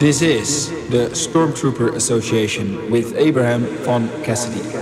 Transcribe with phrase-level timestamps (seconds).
[0.00, 4.79] This is the Stormtrooper Association with Abraham von Cassidy.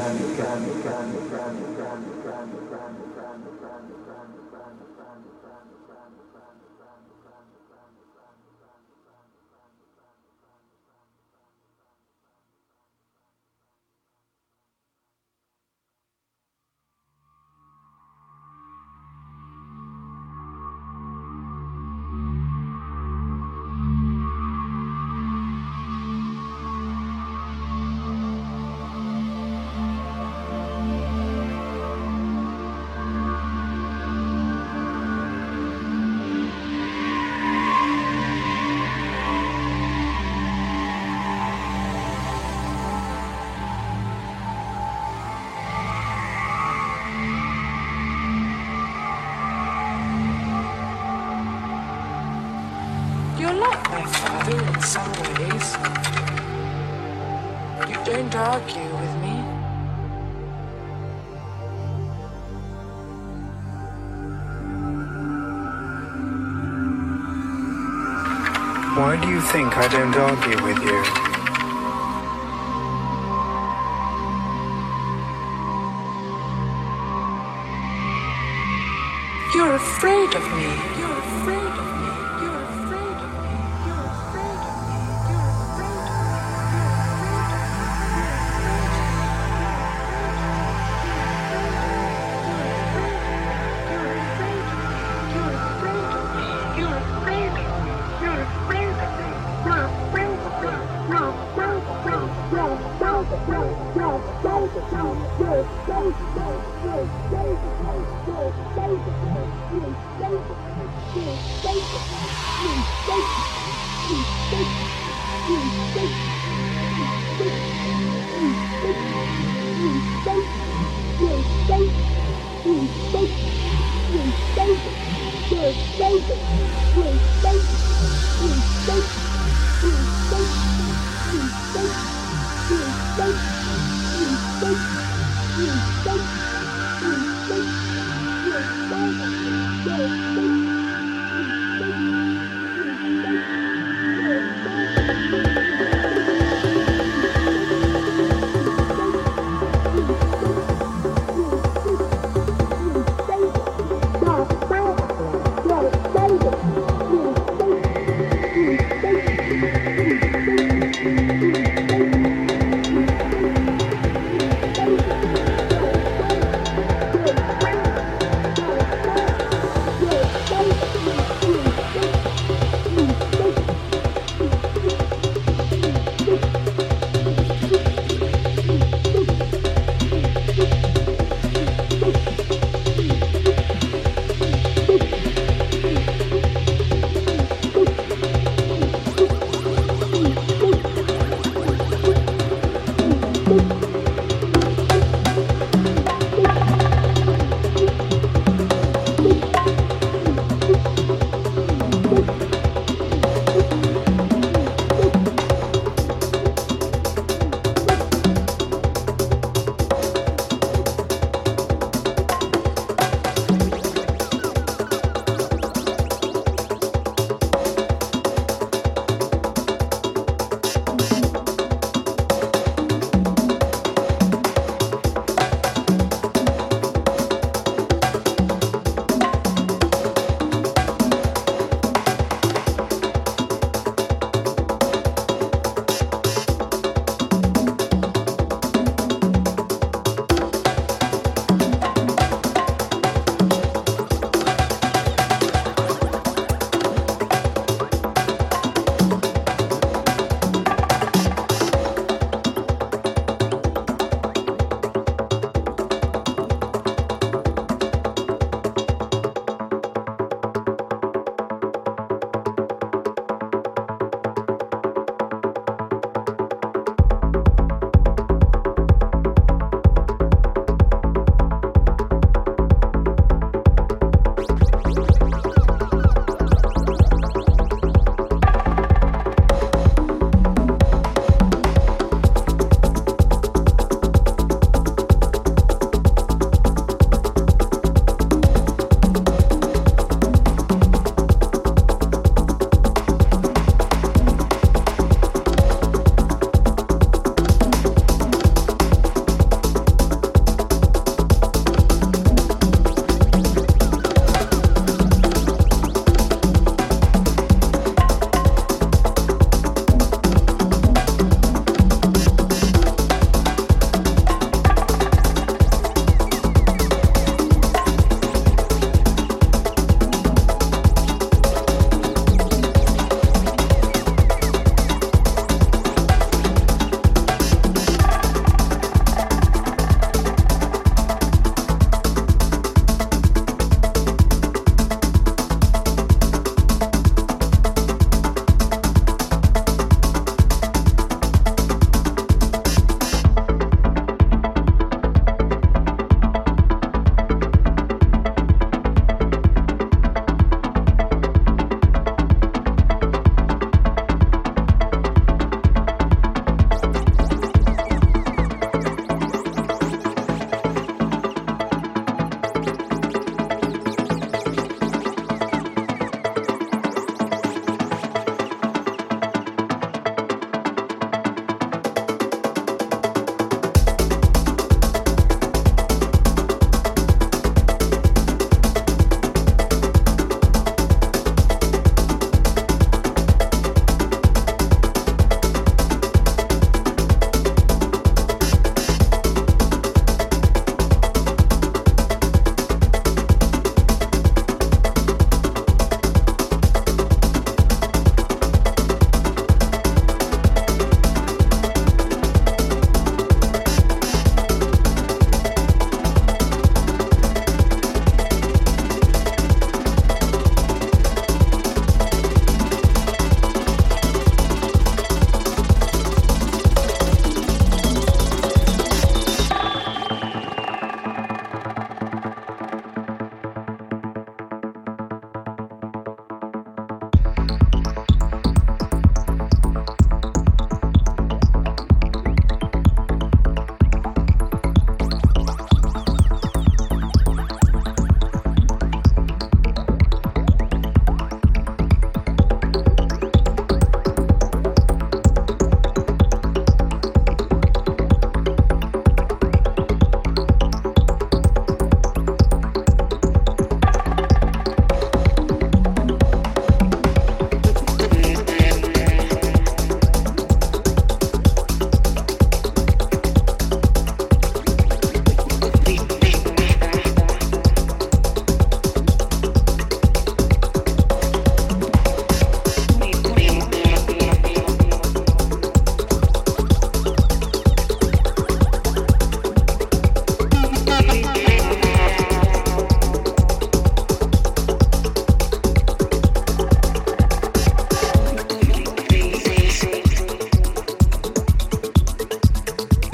[69.80, 71.07] I don't argue with you.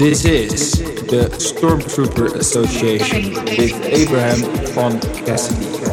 [0.05, 0.71] This is
[1.07, 4.39] the Stormtrooper Association with Abraham
[4.75, 5.84] von Cassidy.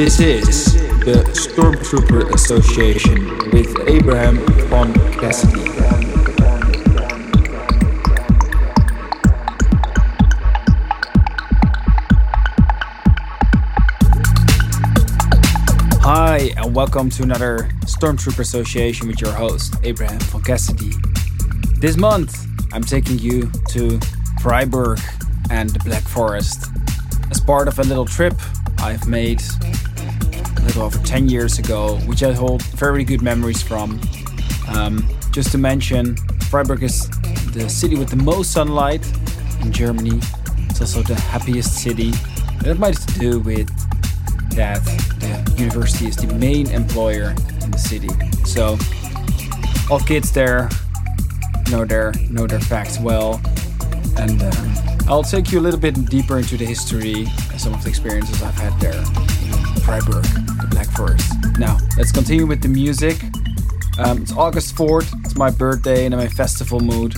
[0.00, 0.72] This is
[1.04, 4.38] the Stormtrooper Association with Abraham
[4.70, 5.60] von Cassidy.
[16.00, 20.94] Hi, and welcome to another Stormtrooper Association with your host, Abraham von Cassidy.
[21.78, 24.00] This month, I'm taking you to
[24.40, 24.98] Freiburg
[25.50, 26.70] and the Black Forest
[27.30, 28.32] as part of a little trip
[28.78, 29.42] I've made
[30.80, 34.00] over 10 years ago, which I hold very good memories from.
[34.68, 36.16] Um, just to mention,
[36.48, 37.08] Freiburg is
[37.52, 39.06] the city with the most sunlight
[39.62, 40.20] in Germany.
[40.68, 42.10] It's also the happiest city.
[42.62, 43.68] That might have to do with
[44.56, 44.84] that
[45.20, 48.08] the university is the main employer in the city.
[48.44, 48.78] So
[49.90, 50.68] all kids there
[51.70, 53.40] know their know their facts well,
[54.16, 54.74] and um,
[55.08, 58.42] I'll take you a little bit deeper into the history and some of the experiences
[58.42, 60.26] I've had there in Freiburg,
[61.00, 61.32] Forest.
[61.58, 63.22] Now let's continue with the music.
[63.98, 67.14] Um, it's August 4th, it's my birthday and I'm in festival mood.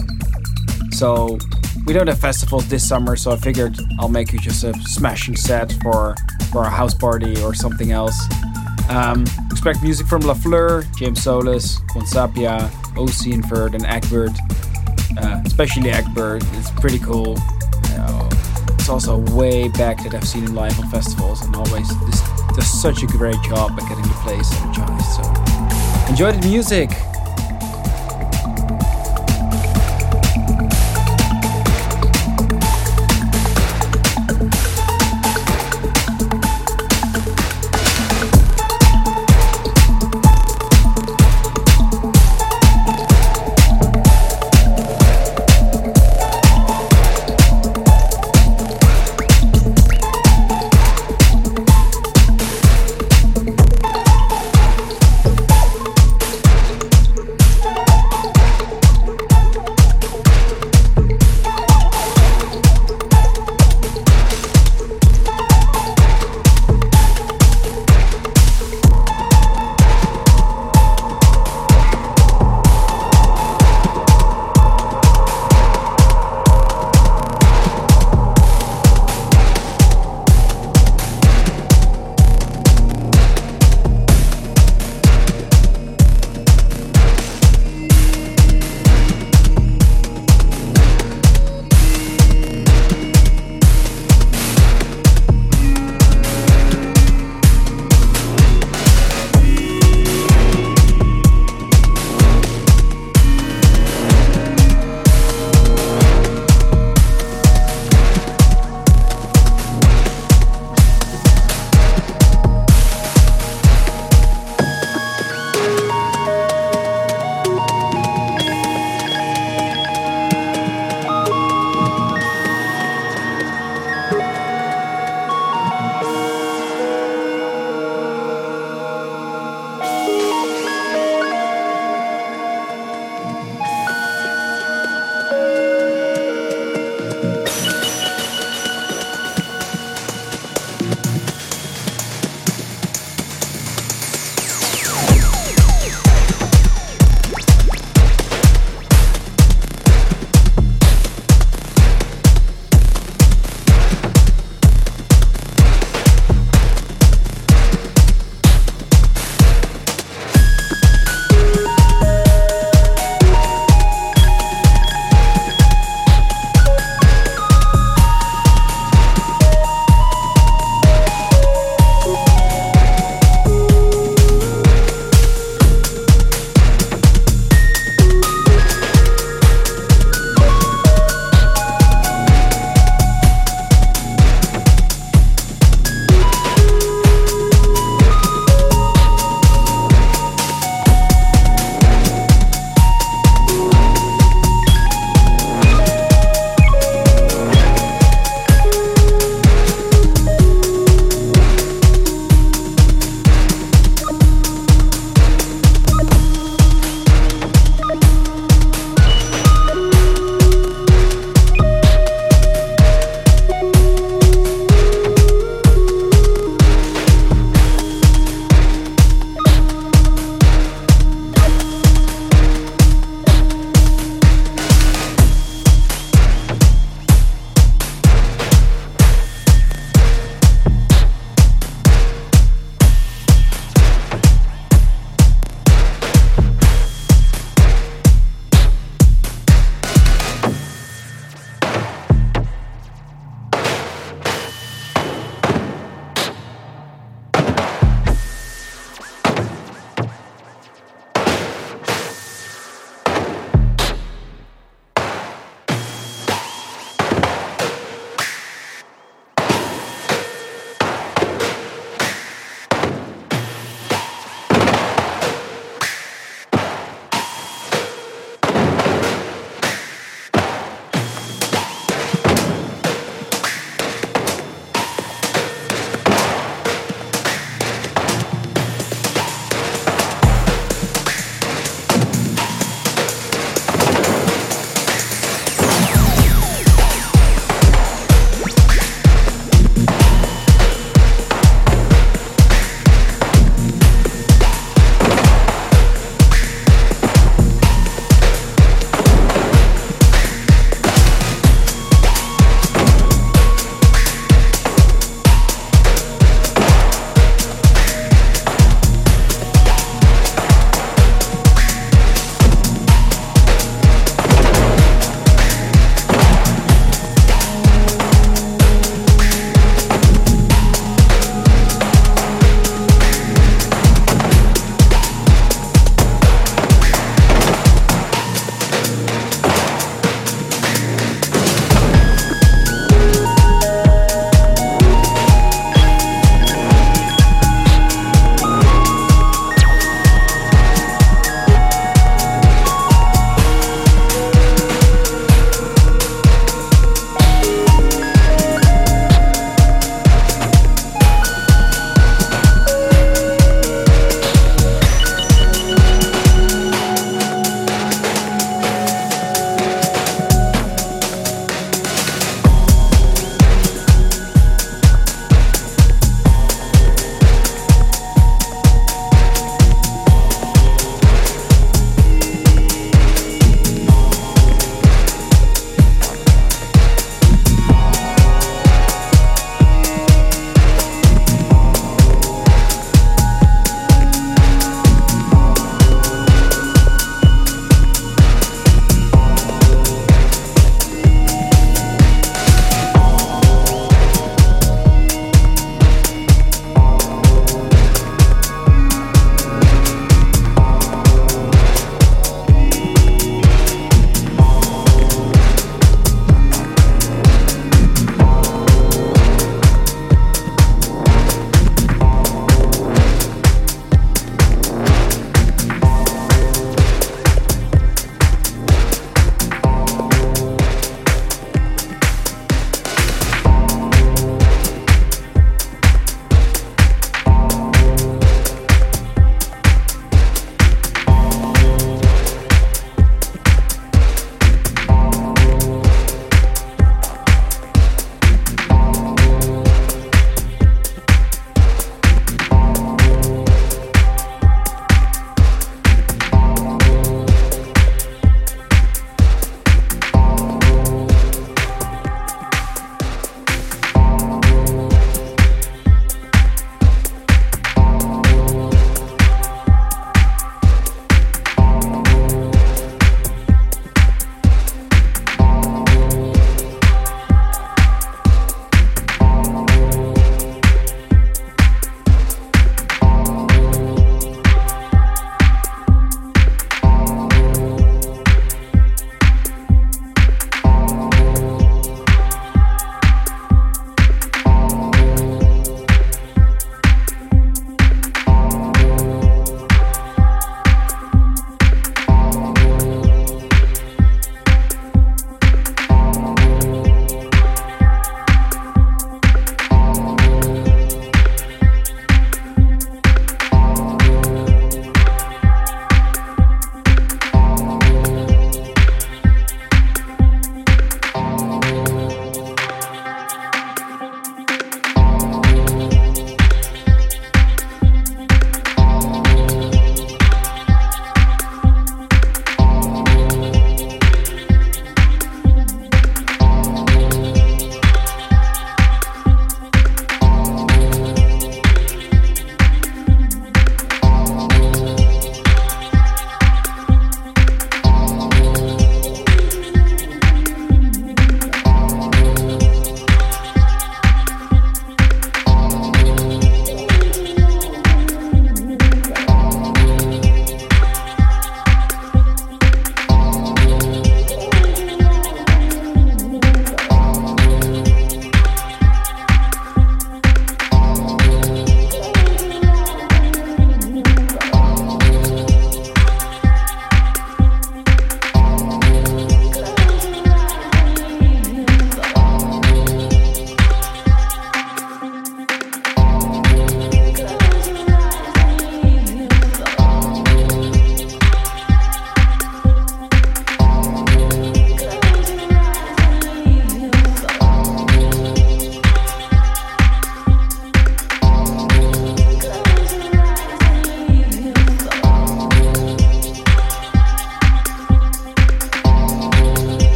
[0.93, 1.37] So
[1.85, 5.35] we don't have festivals this summer, so I figured I'll make you just a smashing
[5.35, 6.15] set for
[6.53, 8.17] for a house party or something else.
[8.89, 11.81] Um, expect music from La Fleur, James Solis,
[12.13, 14.37] Sapia, OC & Verde, and Egbert.
[15.19, 17.35] Uh, especially Egbert, it's pretty cool.
[17.97, 18.29] Uh,
[18.75, 21.91] it's also way back that I've seen him live on festivals, and always
[22.83, 25.13] such a great job at getting the place energized.
[25.13, 27.12] So enjoy the music.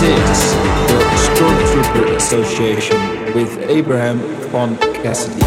[0.00, 0.54] This is
[0.88, 0.98] the
[1.36, 4.18] Stormtrooper Association with Abraham
[4.48, 5.42] von Cassidy.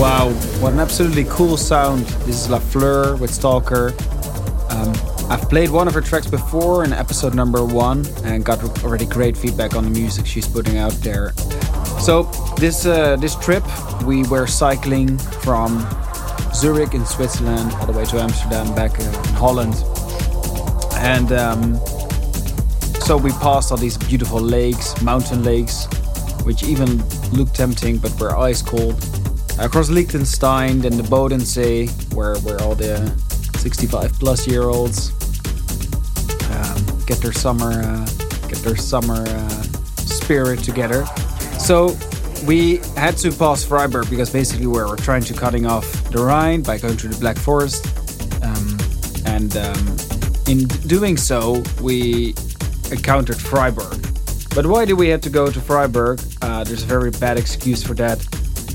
[0.00, 2.06] Wow, what an absolutely cool sound.
[2.24, 3.92] This is La Fleur with Stalker.
[4.70, 4.94] Um,
[5.28, 9.36] I've played one of her tracks before in episode number one and got already great
[9.36, 11.32] feedback on the music she's putting out there.
[11.98, 13.64] So this uh, this trip
[14.04, 15.84] we were cycling from
[16.54, 19.74] Zurich in Switzerland all the way to Amsterdam back in Holland,
[20.94, 21.80] and um,
[23.06, 25.86] so we passed all these beautiful lakes, mountain lakes,
[26.42, 26.98] which even
[27.30, 28.94] looked tempting but were ice cold.
[29.60, 33.06] Across Liechtenstein, then the Bodensee, where where all the
[33.58, 35.10] 65 plus year olds
[36.50, 38.06] um, get their summer uh,
[38.48, 39.62] get their summer uh,
[39.98, 41.06] spirit together.
[41.60, 41.96] So
[42.44, 46.60] we had to pass Freiburg because basically we were trying to cutting off the Rhine
[46.60, 47.86] by going through the Black Forest,
[48.42, 48.76] um,
[49.26, 49.96] and um,
[50.48, 52.34] in doing so we
[52.90, 54.02] encountered Freiburg.
[54.54, 56.20] But why did we have to go to Freiburg?
[56.40, 58.18] Uh, there's a very bad excuse for that.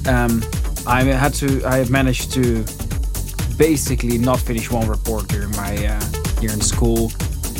[0.07, 0.43] Um,
[0.85, 1.63] I had to.
[1.65, 2.63] I managed to
[3.57, 7.09] basically not finish one report during my uh, year in school.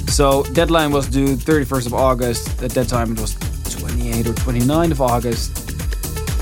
[0.08, 2.62] So deadline was due 31st of August.
[2.62, 3.36] At that time, it was
[3.70, 5.56] 28 or 29 of August.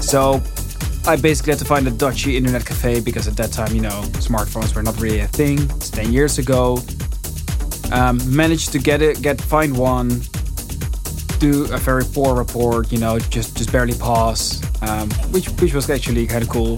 [0.02, 0.42] So
[1.06, 4.02] I basically had to find a dodgy internet cafe because at that time, you know,
[4.20, 5.60] smartphones were not really a thing.
[5.78, 6.80] It's 10 years ago.
[7.92, 10.22] Um, managed to get it, get find one,
[11.40, 15.90] do a very poor report, you know, just just barely pass, um, which which was
[15.90, 16.78] actually kind of cool.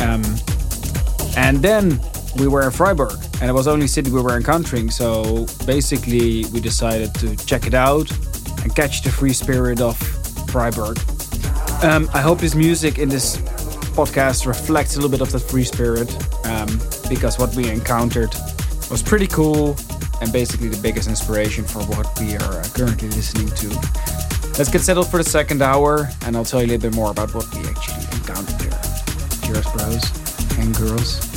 [0.00, 0.22] Um,
[1.36, 2.00] and then
[2.38, 4.90] we were in Freiburg, and it was the only city we were encountering.
[4.90, 8.10] So basically, we decided to check it out
[8.62, 9.98] and catch the free spirit of
[10.50, 10.98] Freiburg.
[11.82, 13.38] Um, I hope this music in this
[13.96, 16.10] podcast reflects a little bit of the free spirit,
[16.46, 16.68] um,
[17.08, 18.34] because what we encountered
[18.90, 19.76] was pretty cool
[20.20, 23.68] and basically the biggest inspiration for what we are uh, currently listening to.
[24.58, 27.10] Let's get settled for the second hour, and I'll tell you a little bit more
[27.10, 28.80] about what we actually encountered there.
[29.42, 31.29] Cheers, bros and girls.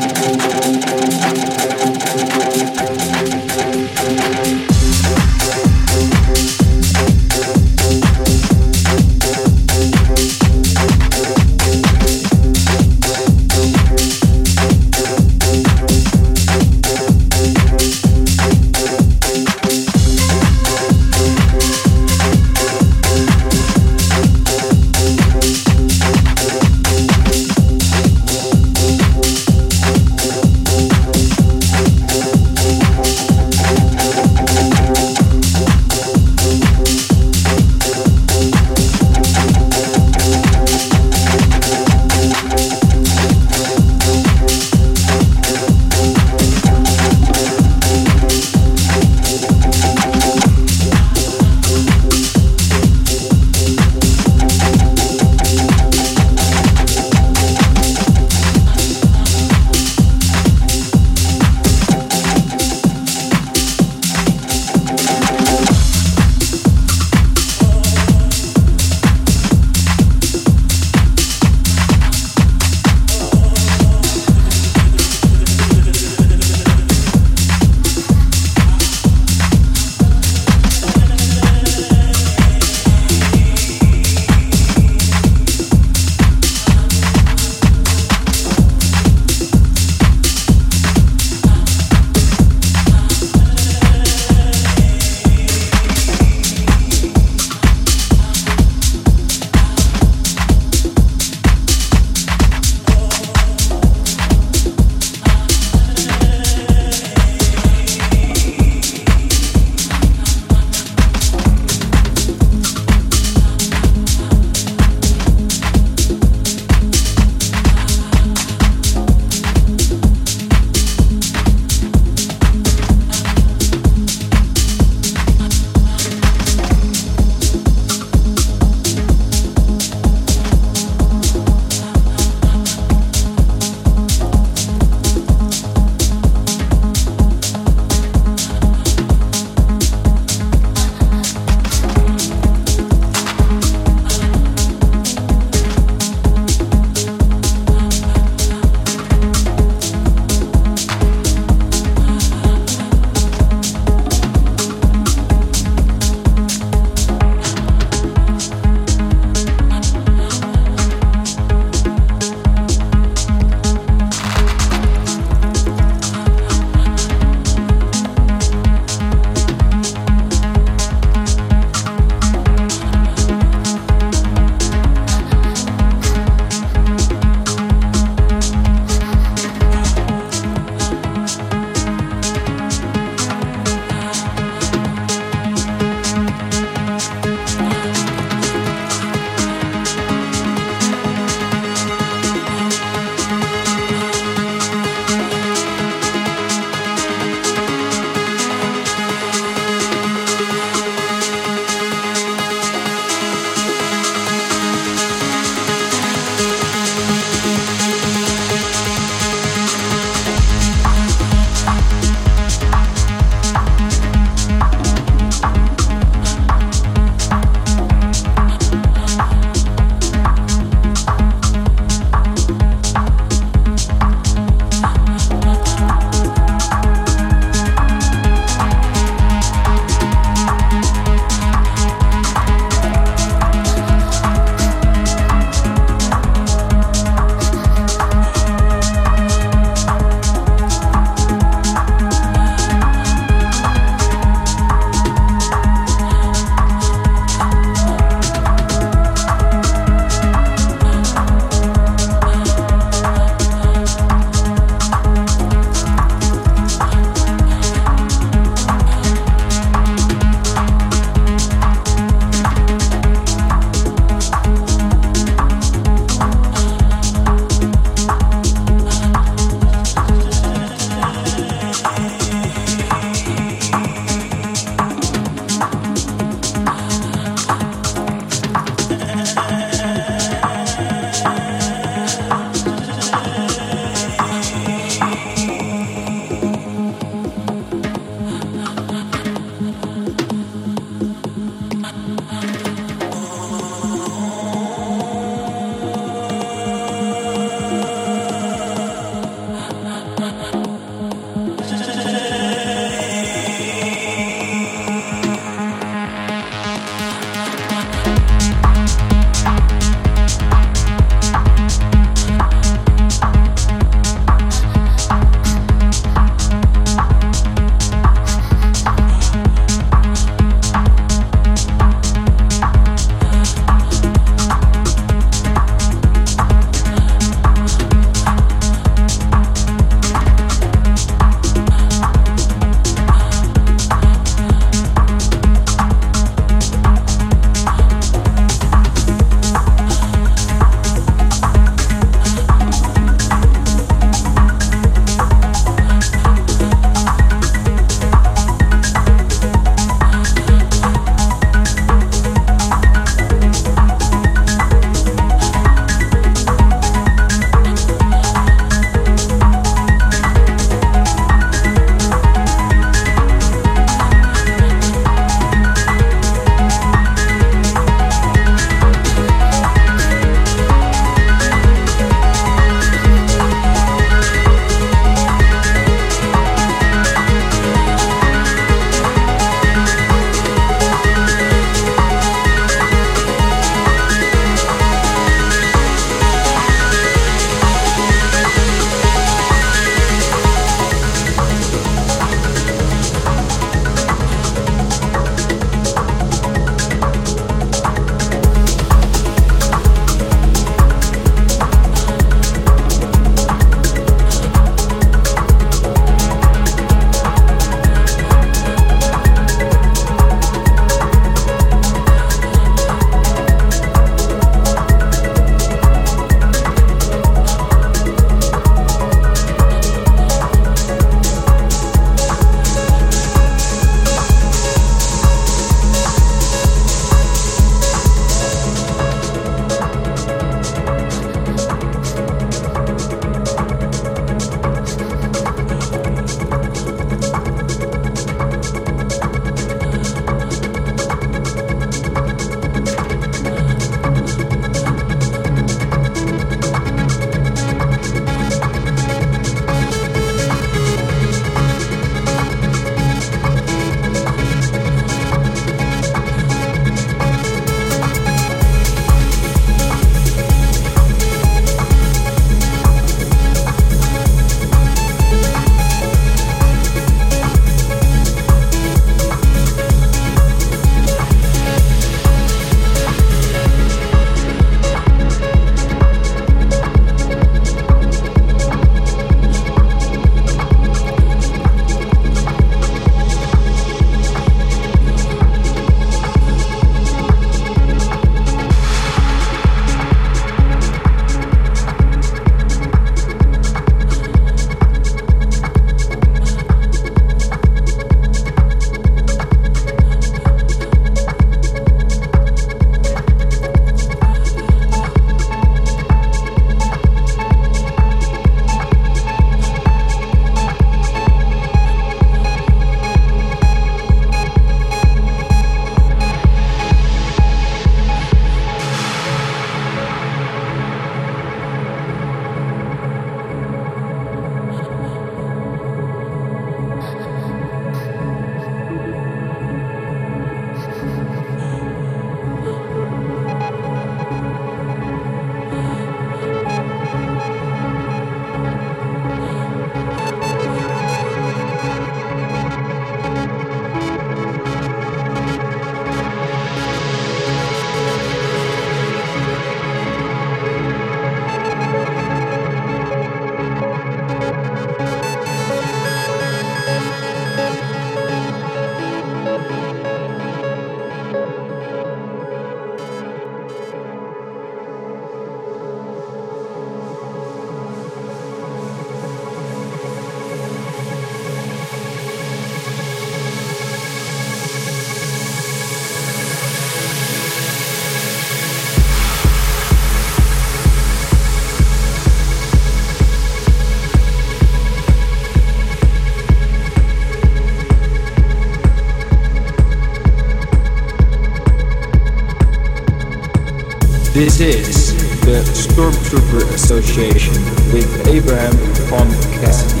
[594.40, 597.52] This is the Stormtrooper Association
[597.92, 598.72] with Abraham
[599.10, 599.28] von
[599.60, 600.00] Cassidy.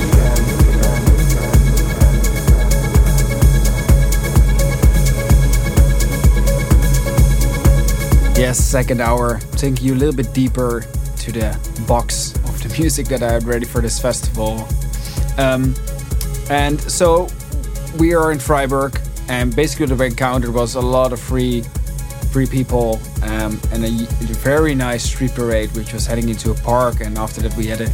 [8.40, 10.86] Yes, second hour, taking you a little bit deeper
[11.18, 14.66] to the box of the music that I had ready for this festival.
[15.36, 15.74] Um,
[16.48, 17.28] and so
[17.98, 18.98] we are in Freiburg,
[19.28, 21.62] and basically what we encountered was a lot of free,
[22.30, 26.54] free people, um, and a, a very nice street parade, which was heading into a
[26.54, 27.00] park.
[27.00, 27.90] And after that, we had a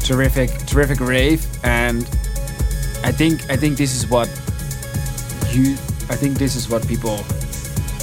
[0.00, 1.46] terrific, terrific rave.
[1.64, 2.02] And
[3.02, 4.28] I think, I think this is what
[5.50, 5.72] you,
[6.08, 7.18] I think this is what people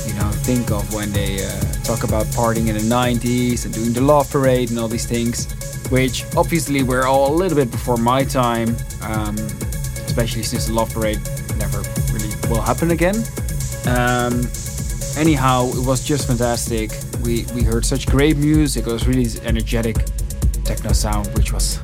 [0.07, 1.49] you know think of when they uh,
[1.83, 5.45] talk about partying in the 90s and doing the love parade and all these things
[5.91, 9.35] which obviously were all a little bit before my time um,
[10.05, 11.19] especially since the love parade
[11.57, 13.15] never really will happen again
[13.85, 14.41] um,
[15.17, 16.91] anyhow it was just fantastic.
[17.23, 18.87] We we heard such great music.
[18.87, 19.97] It was really energetic
[20.63, 21.79] techno sound which was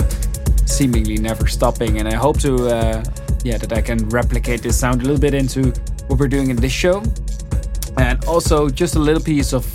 [0.65, 1.99] seemingly never stopping.
[1.99, 3.03] And i hope to uh,
[3.43, 5.73] yeah that i can replicate this sound a little bit into
[6.07, 7.03] what we're doing in this show.
[7.97, 9.65] And also just a little piece of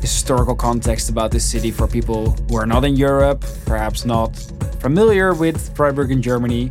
[0.00, 4.36] historical context about this city for people who are not in Europe, perhaps not
[4.80, 6.70] familiar with Freiburg in Germany.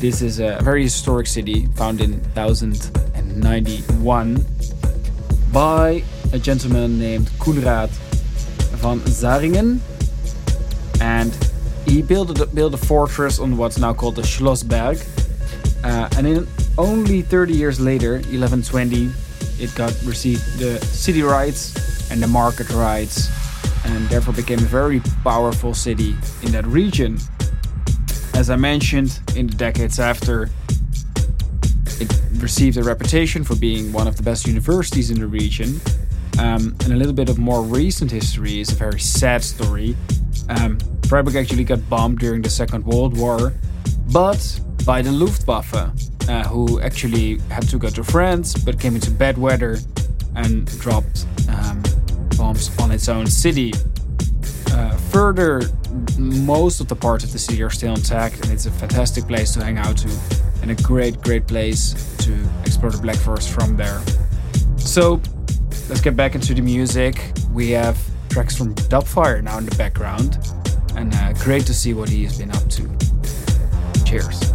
[0.00, 4.44] This is a very historic city found in 1091
[5.54, 6.02] by
[6.32, 7.88] a gentleman named Koenraad
[8.82, 9.78] van Zähringen.
[11.00, 11.32] And
[11.86, 14.98] he built a, built a fortress on what's now called the Schlossberg.
[15.84, 19.10] Uh, and in only 30 years later, 1120,
[19.60, 23.30] it got received the city rights and the market rights
[23.84, 27.16] and therefore became a very powerful city in that region.
[28.34, 30.50] As I mentioned, in the decades after,
[32.38, 35.80] received a reputation for being one of the best universities in the region.
[36.38, 39.96] Um, and a little bit of more recent history is a very sad story.
[40.48, 40.78] Um,
[41.08, 43.52] Freiburg actually got bombed during the Second World War,
[44.12, 45.74] but by the Luftwaffe,
[46.28, 49.78] uh, who actually had to go to France but came into bad weather
[50.34, 51.82] and dropped um,
[52.36, 53.72] bombs on its own city.
[55.14, 55.62] Further,
[56.18, 59.54] most of the parts of the city are still intact, and it's a fantastic place
[59.54, 60.10] to hang out to,
[60.60, 64.02] and a great, great place to explore the Black Forest from there.
[64.76, 65.22] So,
[65.88, 67.30] let's get back into the music.
[67.52, 67.96] We have
[68.28, 70.36] tracks from Dubfire now in the background,
[70.96, 74.02] and uh, great to see what he has been up to.
[74.04, 74.52] Cheers.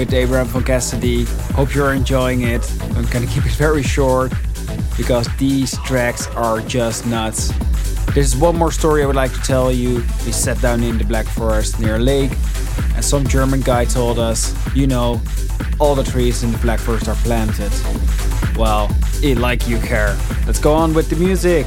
[0.00, 1.24] With Abraham von Cassidy.
[1.54, 2.62] Hope you're enjoying it.
[2.96, 4.32] I'm gonna keep it very short
[4.96, 7.52] because these tracks are just nuts.
[8.14, 9.96] There's one more story I would like to tell you.
[10.24, 12.32] We sat down in the Black Forest near a lake,
[12.94, 15.20] and some German guy told us, you know,
[15.78, 17.72] all the trees in the Black Forest are planted.
[18.56, 18.88] Well,
[19.22, 20.16] it like you care.
[20.46, 21.66] Let's go on with the music.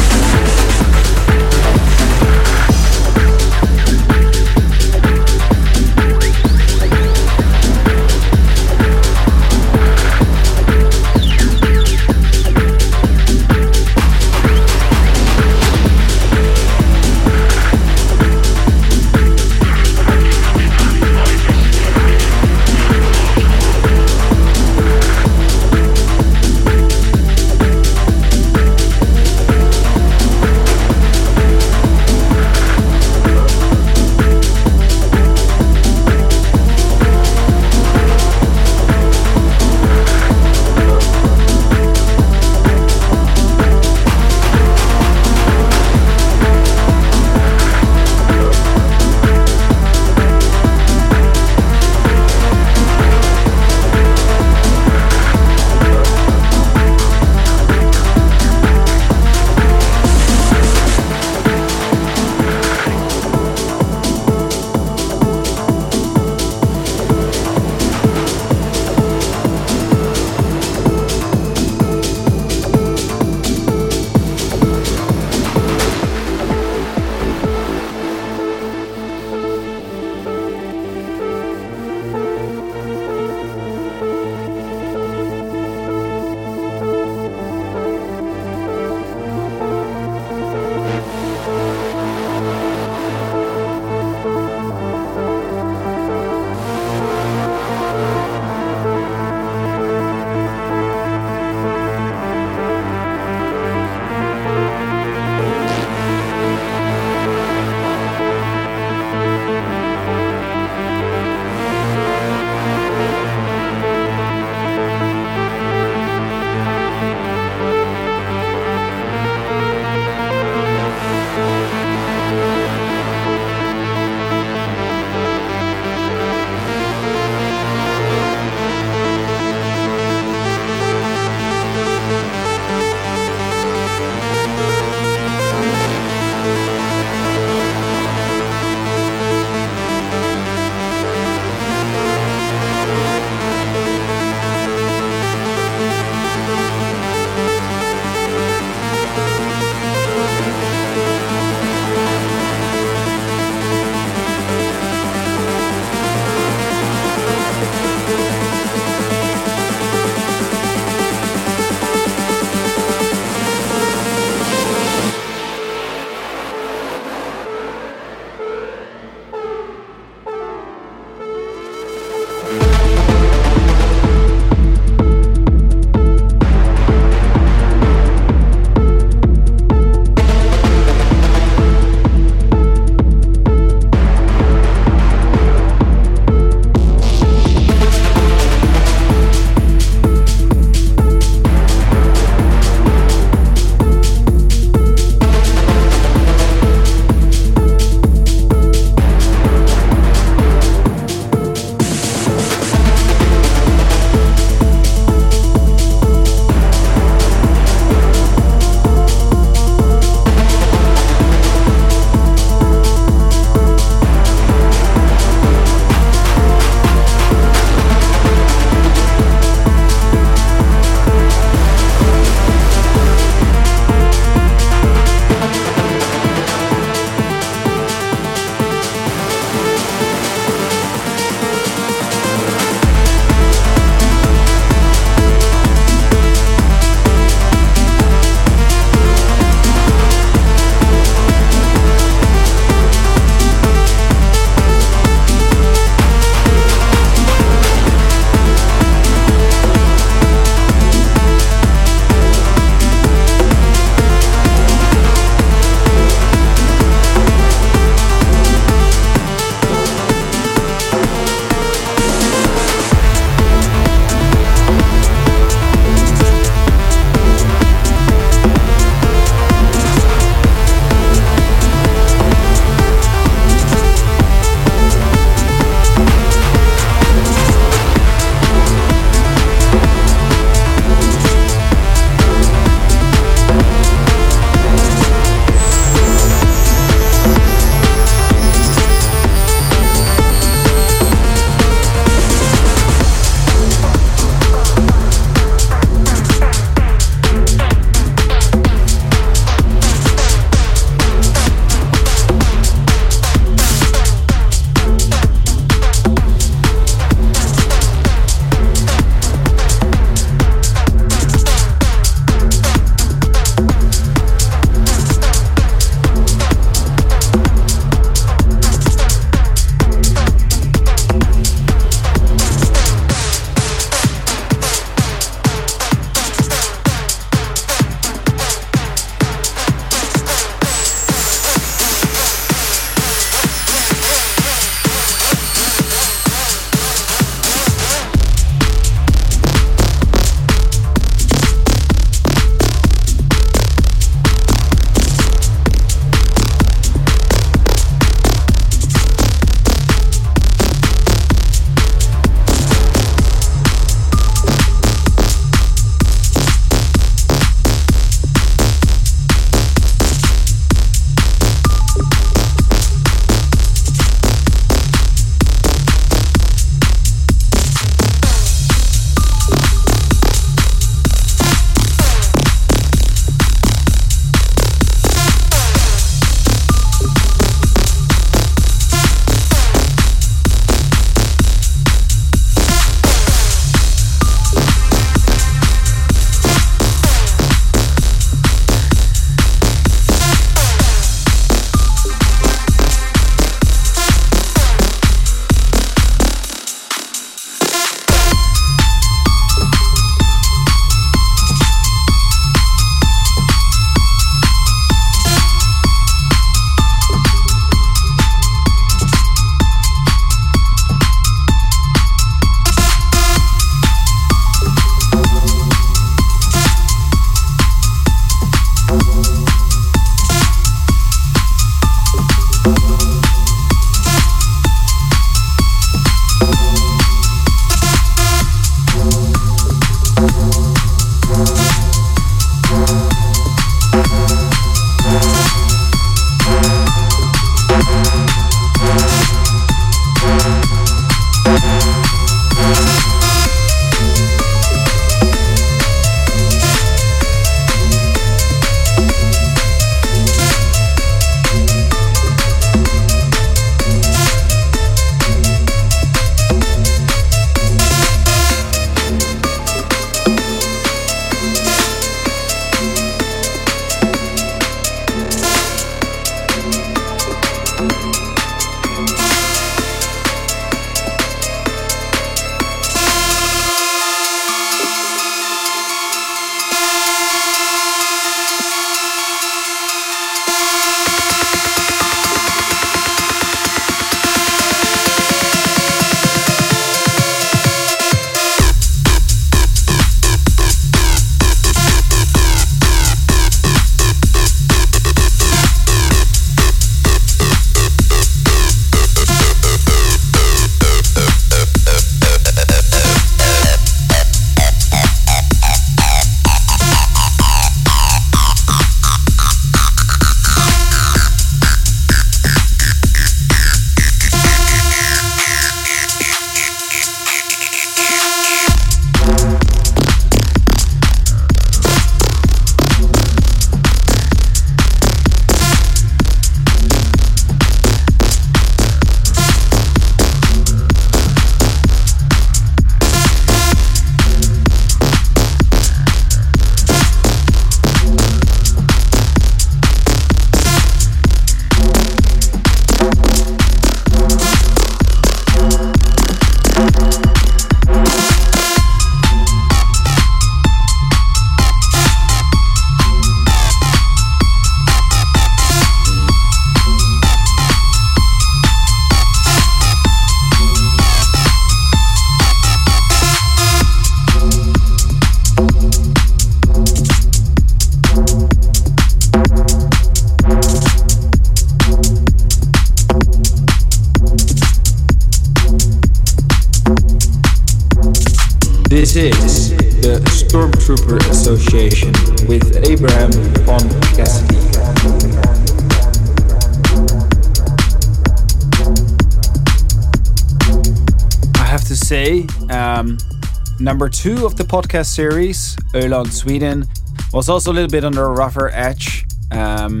[594.26, 596.84] Two of the podcast series, Öland Sweden,
[597.32, 599.24] was also a little bit on the rougher edge.
[599.52, 600.00] Um,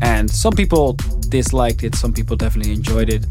[0.00, 0.94] and some people
[1.28, 3.26] disliked it, some people definitely enjoyed it.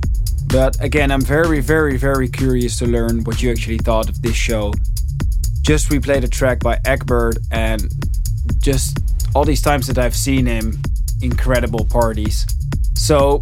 [0.45, 4.35] But again, I'm very, very, very curious to learn what you actually thought of this
[4.35, 4.73] show.
[5.63, 7.91] Just replayed a track by Egbert, and
[8.59, 8.99] just
[9.33, 10.77] all these times that I've seen him,
[11.23, 12.45] incredible parties.
[12.93, 13.41] So,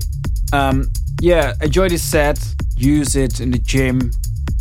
[0.54, 2.40] um, yeah, enjoy this set,
[2.78, 4.12] use it in the gym,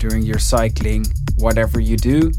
[0.02, 1.06] during your cycling,
[1.42, 2.32] whatever you do.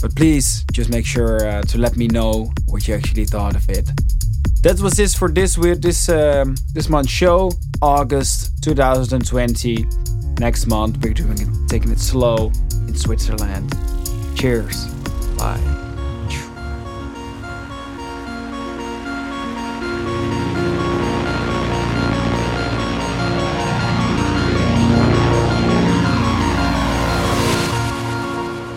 [0.00, 3.68] But please just make sure uh, to let me know what you actually thought of
[3.68, 3.90] it.
[4.62, 9.86] That was this for this week, this um, this month's show, August 2020.
[10.40, 12.50] Next month we're doing it, taking it slow
[12.86, 13.74] in Switzerland.
[14.36, 14.86] Cheers.
[15.36, 15.77] Bye.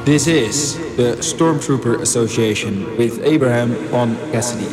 [0.04, 4.66] This is the Stormtrooper Association with Abraham von Cassidy.